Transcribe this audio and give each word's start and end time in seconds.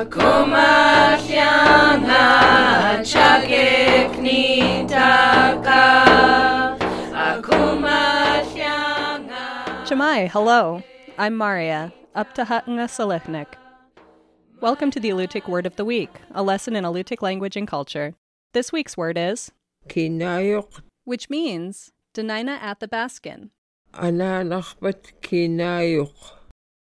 Akumahyanga 0.00 2.24
chakeknitaka 3.04 5.84
Akumahyanga 7.12 8.64
Shemai, 9.84 10.30
hello. 10.30 10.82
I'm 11.18 11.36
Maria, 11.36 11.92
up 12.14 12.32
to 12.32 12.46
Hatanga 12.46 12.88
Selechnik. 12.88 13.48
Welcome 14.62 14.90
to 14.90 15.00
the 15.00 15.10
Alutiiq 15.10 15.46
Word 15.46 15.66
of 15.66 15.76
the 15.76 15.84
Week, 15.84 16.08
a 16.34 16.42
lesson 16.42 16.76
in 16.76 16.84
Alutiiq 16.84 17.20
language 17.20 17.58
and 17.58 17.68
culture. 17.68 18.14
This 18.54 18.72
week's 18.72 18.96
word 18.96 19.18
is, 19.18 19.52
Kinayok 19.88 20.80
which 21.04 21.28
means 21.28 21.92
Dena'ina 22.14 22.58
Athabaskan. 22.58 23.50
ananakbat 23.92 25.12
kinayok. 25.20 26.14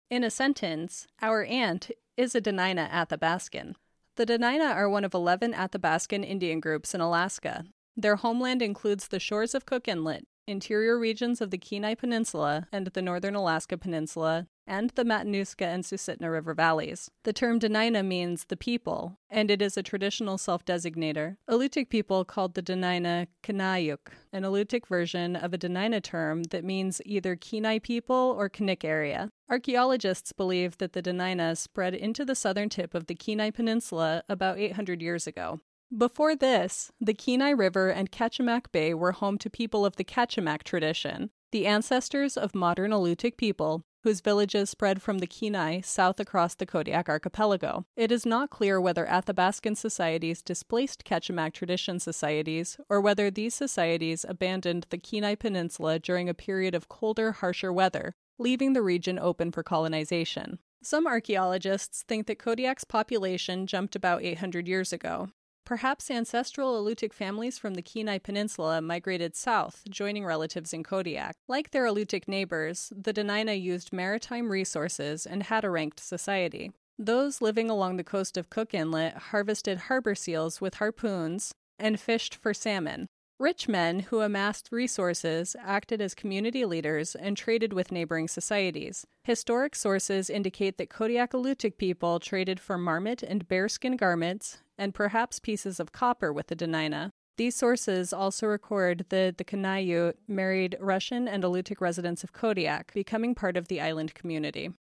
In 0.09 0.25
a 0.25 0.29
sentence, 0.29 1.07
our 1.21 1.45
aunt 1.45 1.91
is 2.17 2.33
a 2.33 2.41
Dena'ina 2.41 2.89
Athabaskan. 2.89 3.73
The 4.15 4.25
Dena'ina 4.25 4.73
are 4.73 4.89
one 4.89 5.03
of 5.03 5.13
11 5.13 5.53
Athabaskan 5.53 6.25
Indian 6.25 6.61
groups 6.61 6.93
in 6.93 7.01
Alaska. 7.01 7.65
Their 7.97 8.15
homeland 8.15 8.61
includes 8.61 9.09
the 9.09 9.19
shores 9.19 9.53
of 9.53 9.65
Cook 9.65 9.87
Inlet, 9.87 10.23
interior 10.47 10.97
regions 10.97 11.41
of 11.41 11.51
the 11.51 11.57
Kenai 11.57 11.95
Peninsula 11.95 12.67
and 12.71 12.87
the 12.87 13.01
northern 13.01 13.35
Alaska 13.35 13.77
Peninsula, 13.77 14.47
and 14.67 14.91
the 14.91 15.03
Matanuska 15.03 15.65
and 15.65 15.83
Susitna 15.83 16.31
River 16.31 16.53
valleys. 16.53 17.11
The 17.23 17.33
term 17.33 17.59
Dena'ina 17.59 18.05
means 18.05 18.45
the 18.45 18.57
people, 18.57 19.19
and 19.29 19.51
it 19.51 19.61
is 19.61 19.77
a 19.77 19.83
traditional 19.83 20.37
self 20.37 20.65
designator. 20.65 21.37
Alutiiq 21.49 21.89
people 21.89 22.25
called 22.25 22.55
the 22.55 22.63
Dena'ina 22.63 23.27
Kanayuk, 23.43 24.11
an 24.33 24.43
Alutiiq 24.43 24.87
version 24.87 25.35
of 25.35 25.53
a 25.53 25.57
Dena'ina 25.57 26.01
term 26.01 26.43
that 26.43 26.63
means 26.63 27.01
either 27.05 27.35
Kenai 27.35 27.79
people 27.79 28.35
or 28.37 28.49
Knik 28.49 28.83
area. 28.83 29.29
Archaeologists 29.49 30.31
believe 30.31 30.77
that 30.79 30.93
the 30.93 31.03
Dena'ina 31.03 31.55
spread 31.57 31.93
into 31.93 32.25
the 32.25 32.35
southern 32.35 32.69
tip 32.69 32.95
of 32.95 33.07
the 33.07 33.15
Kenai 33.15 33.51
Peninsula 33.51 34.23
about 34.27 34.57
800 34.57 35.01
years 35.01 35.27
ago. 35.27 35.59
Before 35.95 36.35
this, 36.35 36.91
the 36.99 37.13
Kenai 37.13 37.51
River 37.51 37.89
and 37.89 38.11
Kachemak 38.11 38.71
Bay 38.71 38.93
were 38.93 39.11
home 39.11 39.37
to 39.37 39.49
people 39.49 39.85
of 39.85 39.95
the 39.95 40.03
Kachemak 40.03 40.63
tradition, 40.63 41.29
the 41.51 41.67
ancestors 41.67 42.37
of 42.37 42.55
modern 42.55 42.91
Alutiiq 42.91 43.37
people 43.37 43.83
whose 44.05 44.21
villages 44.21 44.69
spread 44.69 45.01
from 45.01 45.17
the 45.17 45.25
Kenai 45.25 45.81
south 45.81 46.19
across 46.19 46.53
the 46.53 46.67
Kodiak 46.67 47.09
archipelago. 47.09 47.85
It 47.95 48.11
is 48.11 48.23
not 48.23 48.51
clear 48.51 48.79
whether 48.79 49.07
Athabaskan 49.07 49.75
societies 49.75 50.43
displaced 50.43 51.03
Kachemak 51.05 51.53
tradition 51.53 51.99
societies 51.99 52.77
or 52.87 53.01
whether 53.01 53.31
these 53.31 53.55
societies 53.55 54.23
abandoned 54.29 54.85
the 54.91 54.99
Kenai 54.99 55.33
Peninsula 55.33 55.97
during 55.97 56.29
a 56.29 56.35
period 56.35 56.75
of 56.75 56.87
colder, 56.87 57.31
harsher 57.31 57.73
weather, 57.73 58.13
leaving 58.37 58.73
the 58.73 58.83
region 58.83 59.17
open 59.17 59.51
for 59.51 59.63
colonization. 59.63 60.59
Some 60.83 61.07
archaeologists 61.07 62.03
think 62.07 62.27
that 62.27 62.37
Kodiak's 62.37 62.83
population 62.83 63.65
jumped 63.65 63.95
about 63.95 64.21
800 64.21 64.67
years 64.67 64.93
ago. 64.93 65.29
Perhaps 65.65 66.11
ancestral 66.11 66.79
Alutiiq 66.79 67.11
families 67.11 67.57
from 67.57 67.73
the 67.73 67.81
Kenai 67.81 68.19
Peninsula 68.19 68.83
migrated 68.83 69.35
south, 69.35 69.81
joining 69.89 70.23
relatives 70.23 70.73
in 70.73 70.83
Kodiak. 70.83 71.35
Like 71.47 71.71
their 71.71 71.85
Alutiiq 71.85 72.27
neighbors, 72.27 72.93
the 72.95 73.11
Dena'ina 73.11 73.59
used 73.59 73.91
maritime 73.91 74.51
resources 74.51 75.25
and 75.25 75.41
had 75.41 75.63
a 75.65 75.71
ranked 75.71 75.99
society. 75.99 76.71
Those 76.99 77.41
living 77.41 77.71
along 77.71 77.97
the 77.97 78.03
coast 78.03 78.37
of 78.37 78.51
Cook 78.51 78.75
Inlet 78.75 79.17
harvested 79.17 79.79
harbor 79.79 80.13
seals 80.13 80.61
with 80.61 80.75
harpoons 80.75 81.51
and 81.79 81.99
fished 81.99 82.35
for 82.35 82.53
salmon. 82.53 83.07
Rich 83.39 83.67
men 83.67 84.01
who 84.01 84.21
amassed 84.21 84.69
resources 84.71 85.55
acted 85.59 85.99
as 85.99 86.13
community 86.13 86.63
leaders 86.63 87.15
and 87.15 87.35
traded 87.35 87.73
with 87.73 87.91
neighboring 87.91 88.27
societies. 88.27 89.03
Historic 89.23 89.75
sources 89.75 90.29
indicate 90.29 90.77
that 90.77 90.91
Kodiak 90.91 91.31
Alutiiq 91.31 91.77
people 91.77 92.19
traded 92.19 92.59
for 92.59 92.77
marmot 92.77 93.23
and 93.23 93.47
bearskin 93.47 93.97
garments 93.97 94.59
and 94.77 94.93
perhaps 94.93 95.39
pieces 95.39 95.79
of 95.79 95.91
copper 95.91 96.31
with 96.31 96.47
the 96.47 96.55
Dena'ina. 96.55 97.11
These 97.37 97.55
sources 97.55 98.13
also 98.13 98.47
record 98.47 99.05
that 99.09 99.37
the 99.37 99.43
Kanayut 99.43 100.13
married 100.27 100.77
Russian 100.79 101.27
and 101.27 101.43
Alutiiq 101.43 101.81
residents 101.81 102.23
of 102.23 102.31
Kodiak, 102.31 102.93
becoming 102.93 103.35
part 103.35 103.57
of 103.57 103.67
the 103.67 103.81
island 103.81 104.13
community. 104.13 104.71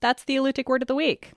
That's 0.00 0.24
the 0.24 0.36
Alutiiq 0.36 0.66
Word 0.66 0.82
of 0.82 0.88
the 0.88 0.94
Week. 0.94 1.32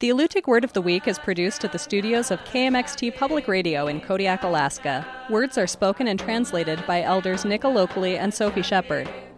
The 0.00 0.10
Alutiiq 0.10 0.46
Word 0.46 0.64
of 0.64 0.72
the 0.72 0.82
Week 0.82 1.06
is 1.06 1.18
produced 1.18 1.64
at 1.64 1.72
the 1.72 1.78
studios 1.78 2.30
of 2.30 2.40
KMXT 2.40 3.16
Public 3.16 3.48
Radio 3.48 3.86
in 3.86 4.00
Kodiak, 4.00 4.42
Alaska. 4.42 5.06
Words 5.30 5.58
are 5.58 5.66
spoken 5.66 6.08
and 6.08 6.18
translated 6.18 6.82
by 6.86 7.02
elders 7.02 7.44
Nick 7.44 7.62
Alokli 7.62 8.18
and 8.18 8.32
Sophie 8.32 8.62
Shepard. 8.62 9.08